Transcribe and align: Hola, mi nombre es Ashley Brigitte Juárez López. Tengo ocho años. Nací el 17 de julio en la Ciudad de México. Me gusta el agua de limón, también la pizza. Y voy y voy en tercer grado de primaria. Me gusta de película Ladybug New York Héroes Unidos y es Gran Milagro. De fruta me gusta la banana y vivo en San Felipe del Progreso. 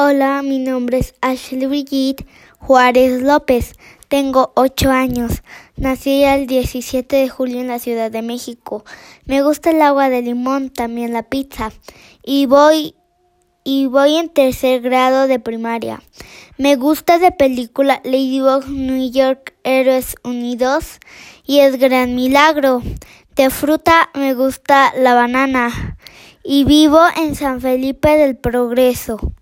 Hola, 0.00 0.42
mi 0.42 0.60
nombre 0.60 0.98
es 0.98 1.16
Ashley 1.20 1.66
Brigitte 1.66 2.24
Juárez 2.60 3.20
López. 3.20 3.72
Tengo 4.06 4.52
ocho 4.54 4.92
años. 4.92 5.42
Nací 5.76 6.22
el 6.22 6.46
17 6.46 7.16
de 7.16 7.28
julio 7.28 7.60
en 7.60 7.66
la 7.66 7.80
Ciudad 7.80 8.08
de 8.08 8.22
México. 8.22 8.84
Me 9.24 9.42
gusta 9.42 9.70
el 9.70 9.82
agua 9.82 10.08
de 10.08 10.22
limón, 10.22 10.70
también 10.70 11.12
la 11.12 11.24
pizza. 11.24 11.72
Y 12.22 12.46
voy 12.46 12.94
y 13.64 13.86
voy 13.86 14.14
en 14.14 14.28
tercer 14.28 14.82
grado 14.82 15.26
de 15.26 15.40
primaria. 15.40 16.00
Me 16.58 16.76
gusta 16.76 17.18
de 17.18 17.32
película 17.32 18.00
Ladybug 18.04 18.68
New 18.68 19.10
York 19.10 19.56
Héroes 19.64 20.14
Unidos 20.22 21.00
y 21.44 21.58
es 21.58 21.76
Gran 21.76 22.14
Milagro. 22.14 22.82
De 23.34 23.50
fruta 23.50 24.10
me 24.14 24.34
gusta 24.34 24.92
la 24.96 25.14
banana 25.14 25.96
y 26.44 26.62
vivo 26.62 27.00
en 27.16 27.34
San 27.34 27.60
Felipe 27.60 28.16
del 28.16 28.36
Progreso. 28.36 29.34